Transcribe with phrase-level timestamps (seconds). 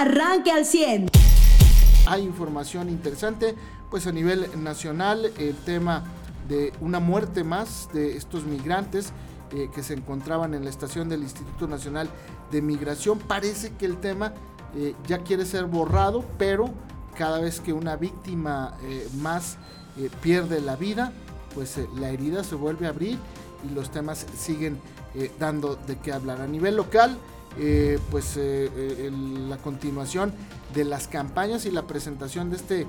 [0.00, 1.10] arranque al 100.
[2.06, 3.54] Hay información interesante,
[3.90, 6.04] pues a nivel nacional el tema
[6.48, 9.12] de una muerte más de estos migrantes
[9.52, 12.08] eh, que se encontraban en la estación del Instituto Nacional
[12.50, 13.18] de Migración.
[13.18, 14.32] Parece que el tema
[14.74, 16.70] eh, ya quiere ser borrado, pero
[17.14, 19.58] cada vez que una víctima eh, más
[20.22, 21.12] pierde la vida,
[21.54, 23.18] pues la herida se vuelve a abrir
[23.68, 24.80] y los temas siguen
[25.38, 26.40] dando de qué hablar.
[26.40, 27.18] A nivel local,
[27.58, 29.10] eh, pues eh, eh,
[29.48, 30.32] la continuación
[30.72, 32.86] de las campañas y la presentación de este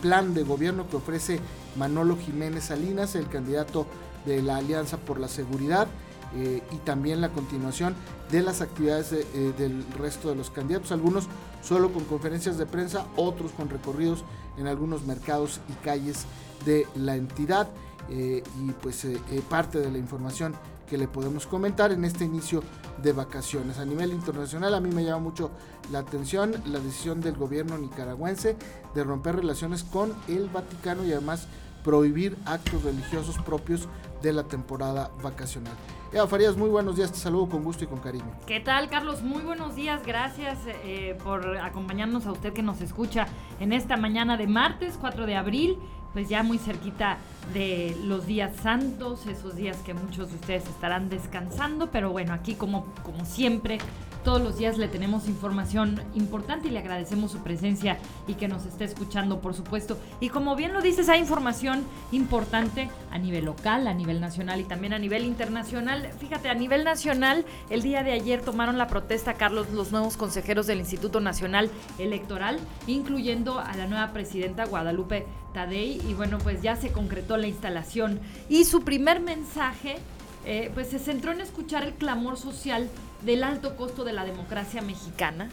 [0.00, 1.40] plan de gobierno que ofrece
[1.76, 3.86] Manolo Jiménez Salinas, el candidato
[4.24, 5.88] de la Alianza por la Seguridad,
[6.34, 7.94] y también la continuación
[8.30, 11.26] de las actividades del resto de los candidatos, algunos
[11.62, 14.24] solo con conferencias de prensa, otros con recorridos
[14.58, 16.24] en algunos mercados y calles
[16.64, 17.68] de la entidad.
[18.08, 19.06] y pues
[19.48, 20.54] parte de la información
[20.88, 22.62] que le podemos comentar en este inicio
[23.02, 23.78] de vacaciones.
[23.78, 25.50] A nivel internacional a mí me llama mucho
[25.92, 28.56] la atención la decisión del gobierno nicaragüense
[28.94, 31.46] de romper relaciones con el Vaticano y además
[31.84, 33.88] prohibir actos religiosos propios
[34.22, 35.74] de la temporada vacacional.
[36.12, 38.30] Eva Farías, muy buenos días, te saludo con gusto y con cariño.
[38.46, 39.22] ¿Qué tal, Carlos?
[39.22, 43.26] Muy buenos días, gracias eh, por acompañarnos a usted que nos escucha
[43.60, 45.78] en esta mañana de martes 4 de abril
[46.12, 47.18] pues ya muy cerquita
[47.52, 52.54] de los días santos, esos días que muchos de ustedes estarán descansando, pero bueno, aquí
[52.54, 53.78] como, como siempre,
[54.24, 58.66] todos los días le tenemos información importante y le agradecemos su presencia y que nos
[58.66, 59.98] esté escuchando, por supuesto.
[60.20, 64.64] Y como bien lo dices, hay información importante a nivel local, a nivel nacional y
[64.64, 66.10] también a nivel internacional.
[66.18, 70.66] Fíjate, a nivel nacional, el día de ayer tomaron la protesta, Carlos, los nuevos consejeros
[70.66, 76.00] del Instituto Nacional Electoral, incluyendo a la nueva presidenta Guadalupe Tadei.
[76.08, 78.20] Y bueno, pues ya se concretó la instalación.
[78.48, 79.96] Y su primer mensaje
[80.44, 82.88] eh, pues se centró en escuchar el clamor social
[83.24, 85.48] del alto costo de la democracia mexicana.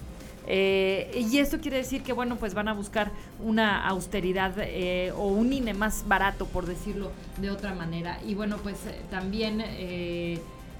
[0.47, 5.27] Eh, y esto quiere decir que, bueno, pues van a buscar una austeridad eh, o
[5.27, 8.19] un INE más barato, por decirlo de otra manera.
[8.25, 8.77] Y bueno, pues
[9.09, 9.63] también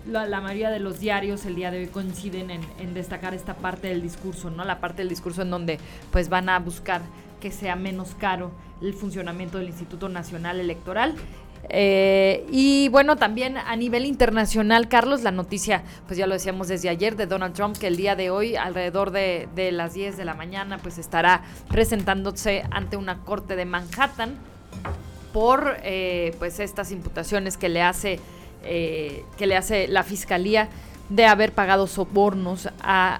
[0.06, 3.88] la, mayoría de los diarios el día de hoy coinciden en, en, destacar esta parte
[3.88, 4.64] del discurso, ¿no?
[4.64, 5.80] La parte del discurso en donde
[6.12, 7.02] pues van a buscar
[7.42, 8.52] que sea menos caro
[8.82, 11.16] el funcionamiento del Instituto Nacional Electoral.
[11.70, 16.90] Eh, y bueno, también a nivel internacional, Carlos, la noticia, pues ya lo decíamos desde
[16.90, 20.34] ayer, de Donald Trump, que el día de hoy, alrededor de, las 10 de la
[20.34, 24.36] mañana, pues estará presentándose ante una corte de Manhattan
[25.34, 28.20] por eh, pues estas imputaciones que le hace
[28.64, 30.70] eh, que le hace la fiscalía
[31.10, 33.20] de haber pagado sobornos a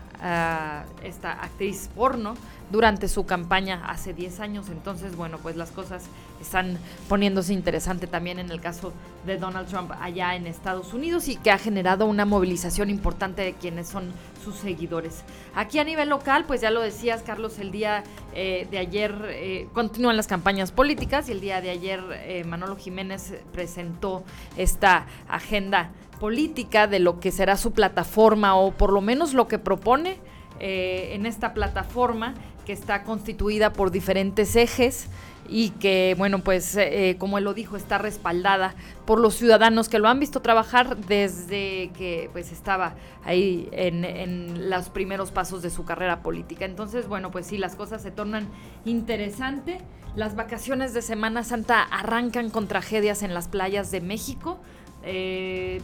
[1.04, 2.36] esta actriz porno
[2.72, 4.70] durante su campaña hace 10 años.
[4.70, 6.04] Entonces, bueno, pues las cosas
[6.42, 6.78] están
[7.08, 8.94] poniéndose interesante también en el caso
[9.26, 13.54] de Donald Trump allá en Estados Unidos y que ha generado una movilización importante de
[13.54, 14.12] quienes son
[14.44, 15.24] sus seguidores.
[15.56, 18.04] Aquí a nivel local, pues ya lo decías, Carlos, el día
[18.34, 22.76] eh, de ayer eh, continúan las campañas políticas y el día de ayer eh, Manolo
[22.76, 24.24] Jiménez presentó
[24.58, 29.60] esta agenda política de lo que será su plataforma o por lo menos lo que
[29.60, 30.20] propone
[30.58, 32.34] en esta plataforma
[32.66, 35.08] que está constituida por diferentes ejes
[35.48, 38.74] y que, bueno, pues eh, como él lo dijo, está respaldada
[39.06, 44.70] por los ciudadanos que lo han visto trabajar desde que pues estaba ahí en, en
[44.70, 46.66] los primeros pasos de su carrera política.
[46.66, 48.48] Entonces, bueno, pues sí, las cosas se tornan
[48.86, 49.82] interesantes.
[50.16, 54.60] Las vacaciones de Semana Santa arrancan con tragedias en las playas de México.
[55.08, 55.82] Eh,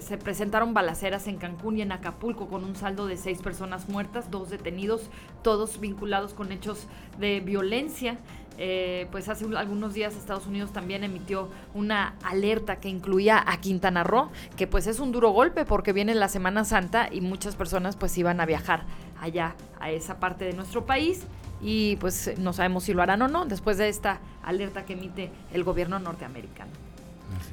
[0.00, 4.30] se presentaron balaceras en Cancún y en Acapulco con un saldo de seis personas muertas,
[4.30, 5.10] dos detenidos,
[5.42, 6.86] todos vinculados con hechos
[7.18, 8.18] de violencia.
[8.56, 14.04] Eh, pues hace algunos días Estados Unidos también emitió una alerta que incluía a Quintana
[14.04, 17.96] Roo, que pues es un duro golpe porque viene la Semana Santa y muchas personas
[17.96, 18.84] pues iban a viajar
[19.20, 21.26] allá a esa parte de nuestro país
[21.60, 25.32] y pues no sabemos si lo harán o no después de esta alerta que emite
[25.52, 26.70] el gobierno norteamericano.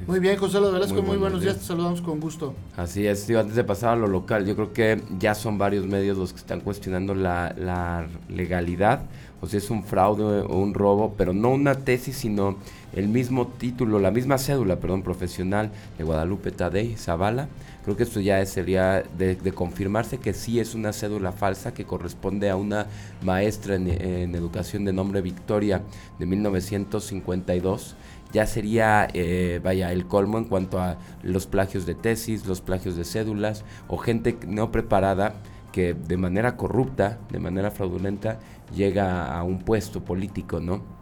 [0.08, 1.58] Muy bien, José Velasco, muy, buenos días.
[1.58, 2.54] te saludamos con gusto.
[2.76, 5.86] Así es, tío, antes de pasar a lo local, yo creo que ya son varios
[5.86, 9.04] medios los que están cuestionando la, legalidad,
[9.42, 12.56] o sea, es un fraude o un robo, pero no una tesis, sino
[12.94, 17.48] el mismo título, la misma cédula, perdón, profesional de Guadalupe Tadei Zavala.
[17.84, 22.50] Creo que esto ya sería de, confirmarse que sí es una cédula falsa que corresponde
[22.50, 22.86] a una
[23.24, 25.82] maestra en, en educación de nombre Victoria
[26.20, 27.96] de 1952
[28.32, 32.96] ya sería, eh, vaya, el colmo en cuanto a los plagios de tesis, los plagios
[32.96, 35.34] de cédulas o gente no preparada
[35.72, 38.40] que de manera corrupta, de manera fraudulenta,
[38.76, 41.02] llega a un puesto político, ¿no?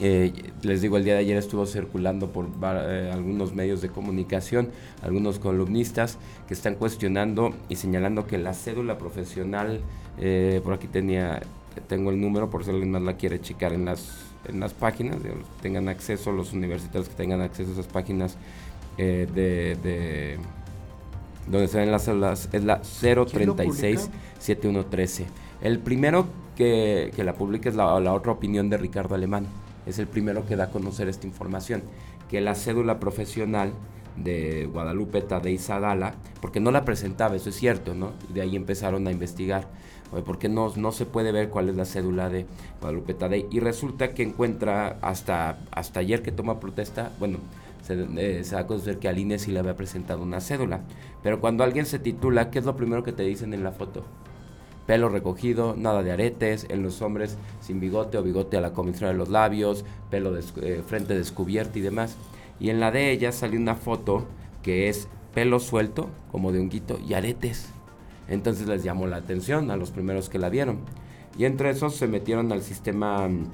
[0.00, 0.32] Eh,
[0.62, 4.68] les digo, el día de ayer estuvo circulando por eh, algunos medios de comunicación,
[5.02, 9.80] algunos columnistas que están cuestionando y señalando que la cédula profesional,
[10.18, 11.40] eh, por aquí tenía,
[11.88, 15.16] tengo el número por si alguien más la quiere checar en las, en las páginas,
[15.62, 18.36] tengan acceso, los universitarios que tengan acceso a esas páginas
[18.98, 20.38] de, de,
[21.46, 25.26] donde se ven las cédulas, es la 036 7113.
[25.60, 26.26] El primero
[26.56, 29.46] que, que la publica es la, la otra opinión de Ricardo Alemán
[29.86, 31.82] es el primero que da a conocer esta información,
[32.28, 33.72] que la cédula profesional
[34.16, 38.12] de Guadalupe Tadei Zadala, porque no la presentaba, eso es cierto, ¿no?
[38.32, 39.68] De ahí empezaron a investigar,
[40.24, 42.46] porque no, no se puede ver cuál es la cédula de
[42.80, 47.38] Guadalupe Tadei, y resulta que encuentra hasta, hasta ayer que toma protesta, bueno,
[47.82, 50.82] se, eh, se, da a conocer que al INE sí le había presentado una cédula,
[51.22, 54.04] pero cuando alguien se titula, ¿qué es lo primero que te dicen en la foto?
[54.86, 59.10] pelo recogido, nada de aretes, en los hombres sin bigote o bigote a la comisión
[59.10, 62.16] de los labios, pelo de, eh, frente descubierto y demás.
[62.58, 64.24] Y en la de ella salió una foto
[64.62, 67.68] que es pelo suelto, como de un guito, y aretes.
[68.28, 70.78] Entonces les llamó la atención a los primeros que la vieron.
[71.36, 73.50] Y entre esos se metieron al sistema mm,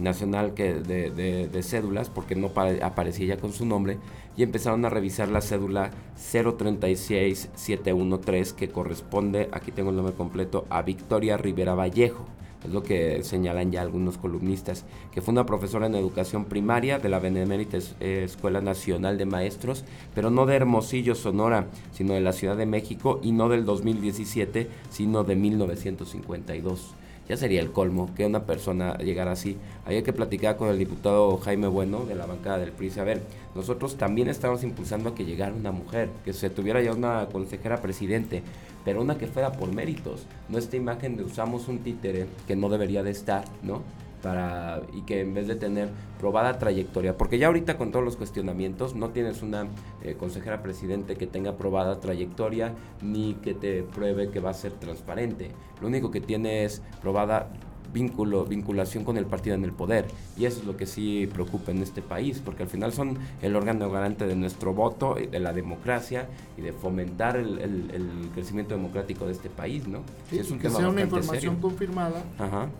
[0.00, 2.50] nacional que de, cédulas, porque no
[2.82, 3.98] aparecía ya con su nombre,
[4.36, 10.82] y empezaron a revisar la cédula 036713 que corresponde, aquí tengo el nombre completo, a
[10.82, 12.26] Victoria Rivera Vallejo.
[12.64, 17.08] Es lo que señalan ya algunos columnistas, que fue una profesora en educación primaria de
[17.08, 22.32] la Benemérita eh, Escuela Nacional de Maestros, pero no de Hermosillo, Sonora, sino de la
[22.32, 26.96] Ciudad de México y no del 2017, sino de 1952
[27.28, 29.56] ya sería el colmo que una persona llegara así.
[29.84, 32.92] Había que platicar con el diputado Jaime Bueno de la bancada del PRI.
[32.98, 33.22] A ver,
[33.54, 37.82] nosotros también estamos impulsando a que llegara una mujer, que se tuviera ya una consejera
[37.82, 38.42] presidente,
[38.84, 40.26] pero una que fuera por méritos.
[40.48, 43.82] No esta imagen de usamos un títere que no debería de estar, ¿no?
[44.22, 45.88] Para y que en vez de tener
[46.18, 49.68] probada trayectoria, porque ya ahorita con todos los cuestionamientos no tienes una
[50.02, 54.72] eh, consejera presidente que tenga probada trayectoria ni que te pruebe que va a ser
[54.72, 55.50] transparente.
[55.80, 57.48] Lo único que tiene es probada
[57.92, 60.06] vínculo, vinculación con el partido en el poder.
[60.36, 63.56] Y eso es lo que sí preocupa en este país, porque al final son el
[63.56, 69.32] órgano garante de nuestro voto, de la democracia y de fomentar el, crecimiento democrático de
[69.32, 70.00] este país, ¿no?
[70.30, 72.22] es un que sea una información confirmada,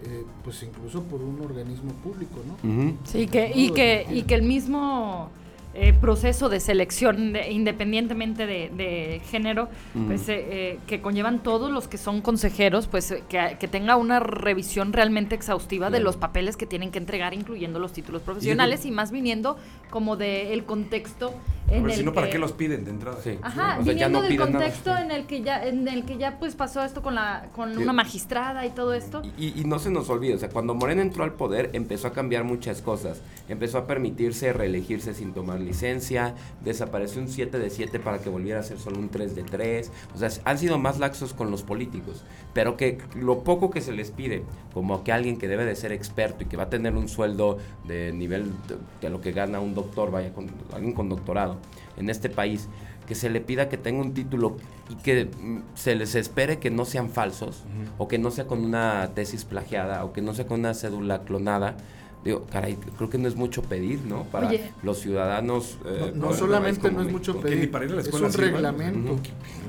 [0.05, 2.97] eh, pues incluso por un organismo público, ¿no?
[3.05, 5.31] Sí, que, y, que, y que el mismo
[5.75, 9.69] eh, proceso de selección independientemente de, género,
[10.07, 14.93] pues eh, eh, que conllevan todos los que son consejeros, pues que, tenga una revisión
[14.93, 19.13] realmente exhaustiva de los papeles que tienen que entregar, incluyendo los títulos profesionales y, más
[19.13, 19.57] viniendo
[19.91, 21.35] como del el contexto
[21.71, 23.19] en el si no, ¿para qué los piden de entrada?
[23.43, 27.03] Ajá, viniendo del contexto en el que ya, en el que ya pues pasó esto
[27.03, 29.23] con la, con una magistrada y todo esto.
[29.37, 32.13] Y, y, no se nos olvide, o sea, cuando Morena entró al poder, empezó a
[32.13, 33.21] cambiar muchas cosas.
[33.49, 36.35] Empezó a permitirse reelegirse sin tomar licencia,
[36.65, 39.91] desapareció un 7 de 7 para que volviera a ser solo un 3 de 3.
[40.15, 42.25] O sea, han sido más laxos con los políticos.
[42.55, 45.93] Pero que lo poco que se les pide, como que alguien que debe de ser
[45.93, 48.53] experto y que va a tener un sueldo de nivel
[49.01, 51.59] de, lo que gana un doctor, vaya, con, alguien con doctorado
[51.97, 52.69] en este país,
[53.07, 54.57] que se le pida que tenga un título
[54.91, 57.65] y que mm, se les espere que no sean falsos,
[57.97, 61.23] o que no sea con una tesis plagiada, o que no sea con una cédula
[61.23, 61.77] clonada,
[62.29, 64.25] Digo, caray, creo que no es mucho pedir, ¿no?
[64.25, 64.51] Para
[64.83, 65.79] los ciudadanos.
[65.87, 69.19] Eh, no, solamente no es mucho pedir, es un reglamento.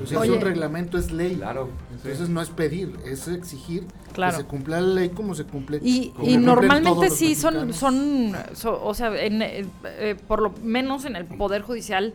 [0.03, 1.38] es un reglamento, es ley.
[1.38, 1.69] Claro.
[1.89, 5.79] Entonces no es pedir, es exigir que se cumpla la ley como se cumple.
[5.81, 8.35] Y, y normalmente sí son, son,
[8.66, 12.13] o sea, en, eh, eh, por lo menos en el Poder Judicial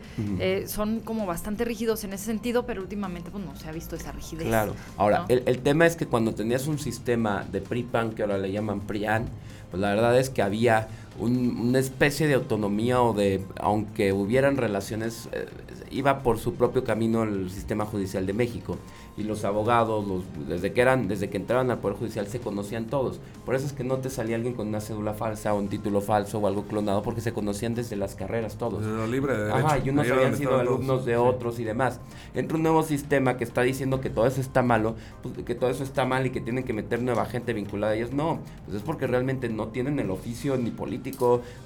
[0.67, 4.11] son como bastante rígidos en ese sentido, pero últimamente pues no se ha visto esa
[4.11, 4.45] rigidez.
[4.45, 4.75] Claro.
[4.95, 8.51] Ahora, el, el, tema es que cuando tenías un sistema de PRIPAN, que ahora le
[8.51, 9.25] llaman PRIAN,
[9.75, 10.87] pues la verdad es que había
[11.19, 15.47] una especie de autonomía o de, aunque hubieran relaciones, eh,
[15.91, 18.77] iba por su propio camino el sistema judicial de México
[19.17, 22.87] y los abogados, los, desde que eran, desde que entraban al Poder Judicial se conocían
[22.87, 23.19] todos.
[23.45, 26.01] Por eso es que no te salía alguien con una cédula falsa o un título
[26.01, 28.81] falso o algo clonado, porque se conocían desde las carreras todos.
[28.81, 29.67] Desde lo libre de derecho.
[29.67, 32.01] Ajá, y unos habían sido alumnos de otros y demás.
[32.33, 35.69] Entra un nuevo sistema que está diciendo que todo eso está malo, pues, que todo
[35.69, 38.11] eso está mal y que tienen que meter nueva gente vinculada a ellos.
[38.11, 41.04] No, pues es porque realmente no tienen el oficio ni político,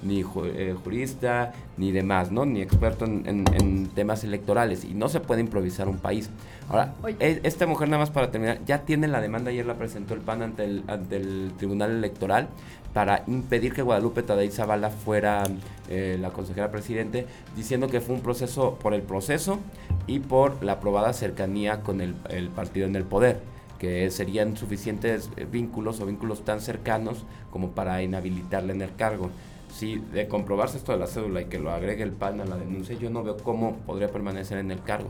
[0.02, 2.44] ni eh, jurista, ni demás, ¿no?
[2.44, 4.84] Ni experto en, en temas electorales.
[4.84, 6.30] Y no se puede improvisar un país.
[6.70, 10.14] Ahora, e, esta mujer, nada más para terminar, ya tiene la demanda, ayer la presentó
[10.14, 12.48] el PAN ante el, ante el Tribunal Electoral
[12.92, 15.42] para impedir que Guadalupe Tadei Zavala fuera
[15.88, 19.58] eh, la consejera presidente, diciendo que fue un proceso por el proceso
[20.06, 22.14] y por la aprobada cercanía con el,
[22.54, 23.40] partido en el poder.
[23.80, 29.30] Que serían suficientes eh, vínculos o vínculos tan cercanos como para inhabilitarle en el cargo.
[29.72, 32.56] Si de comprobarse esto de la cédula y que lo agregue el PAN a la
[32.56, 35.08] denuncia, yo no veo cómo podría permanecer en el cargo.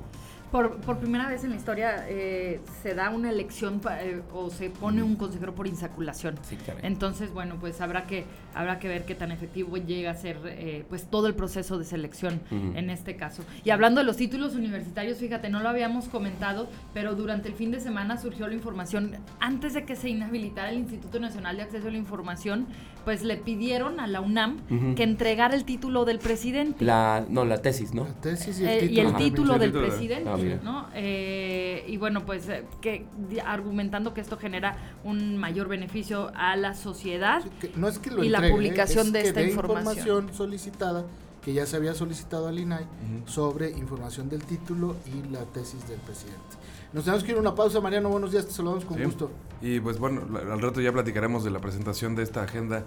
[0.51, 4.71] Por, por, primera vez en la historia eh, se da una elección eh, o se
[4.71, 6.39] pone un consejero por insaculación.
[6.43, 10.39] Sí, Entonces, bueno, pues habrá que habrá que ver qué tan efectivo llega a ser
[10.45, 13.45] eh, pues todo el proceso de selección en este caso.
[13.65, 17.71] Y hablando de los títulos universitarios, fíjate, no lo habíamos comentado, pero durante el fin
[17.71, 21.89] de semana surgió la información, antes de que se inhabilitara el Instituto Nacional de Acceso
[21.89, 22.67] a la Información,
[23.05, 26.85] pues le pidieron a la UNAM que entregara el título del presidente.
[26.85, 28.05] La, no, la tesis, ¿no?
[28.05, 30.29] La tesis y el título, y el título del presidente.
[30.29, 30.89] Ah, ¿no?
[30.95, 33.07] Eh, y bueno, pues eh, que
[33.45, 37.43] argumentando que esto genera un mayor beneficio a la sociedad
[37.77, 40.33] no es que lo y la publicación de esta información.
[40.33, 41.05] solicitada
[41.43, 42.85] que ya se había solicitado al INAI
[43.27, 46.57] sobre información del título y la tesis del presidente.
[46.93, 48.09] Nos tenemos que ir a una pausa, Mariano.
[48.09, 49.31] Buenos días, te saludamos con gusto.
[49.63, 52.85] Y pues bueno, al rato ya platicaremos de la presentación de esta agenda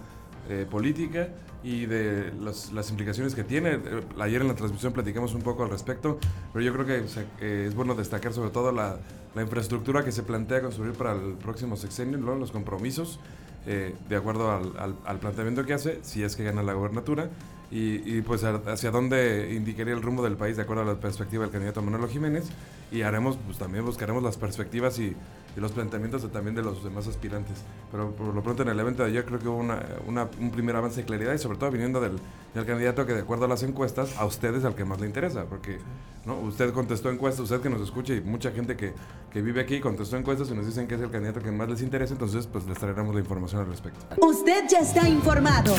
[0.50, 1.30] eh, política
[1.64, 3.76] y de las implicaciones que tiene.
[3.76, 3.80] Eh,
[4.20, 6.20] ayer en la transmisión platicamos un poco al respecto,
[6.52, 8.98] pero yo creo que es bueno destacar sobre todo la,
[9.42, 13.20] infraestructura que se plantea construir para el próximo sexenio, los compromisos,
[13.66, 17.30] eh, de acuerdo al, al, planteamiento que hace, si es que gana la gobernatura,
[17.72, 21.44] y, y, pues hacia dónde indicaría el rumbo del país de acuerdo a la perspectiva
[21.44, 22.50] del candidato Manuel Jiménez,
[22.92, 25.16] y haremos, pues también buscaremos las perspectivas y
[25.56, 27.58] y los planteamientos también de los demás aspirantes.
[27.92, 30.76] Pero por lo pronto en el evento de ayer creo que hubo una, un primer
[30.76, 32.20] avance de claridad y sobre todo viniendo del,
[32.54, 35.46] del, candidato que de acuerdo a las encuestas a ustedes al que más le interesa,
[35.46, 35.80] porque
[36.26, 36.40] ¿no?
[36.40, 38.94] usted contestó encuestas, usted que nos escucha y mucha gente que,
[39.32, 41.82] que vive aquí contestó encuestas y nos dicen que es el candidato que más les
[41.82, 44.00] interesa, entonces pues les traeremos la información al respecto.
[44.26, 45.76] Usted ya está informado.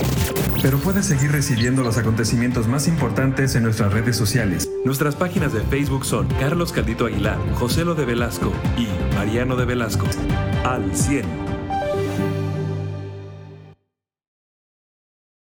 [0.62, 4.70] Pero puede seguir recibiendo los acontecimientos más importantes en nuestras redes sociales.
[4.84, 9.64] Nuestras páginas de Facebook son Carlos Caldito Aguilar, José Lo de Velasco y Mariano de
[9.64, 10.06] Velasco.
[10.64, 11.43] Al 100.